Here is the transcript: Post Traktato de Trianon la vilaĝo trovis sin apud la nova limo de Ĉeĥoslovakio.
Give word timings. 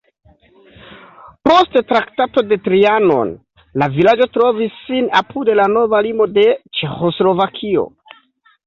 Post 1.49 1.77
Traktato 1.91 2.43
de 2.53 2.59
Trianon 2.69 3.35
la 3.83 3.91
vilaĝo 3.99 4.29
trovis 4.39 4.83
sin 4.89 5.15
apud 5.23 5.53
la 5.63 5.71
nova 5.79 6.03
limo 6.09 6.31
de 6.41 6.49
Ĉeĥoslovakio. 6.81 7.89